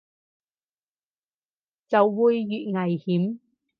[1.87, 3.37] 就會越危險